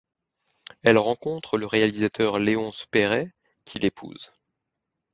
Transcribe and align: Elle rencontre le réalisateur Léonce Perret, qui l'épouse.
Elle 0.81 0.97
rencontre 0.97 1.59
le 1.59 1.67
réalisateur 1.67 2.39
Léonce 2.39 2.87
Perret, 2.87 3.31
qui 3.65 3.77
l'épouse. 3.77 4.31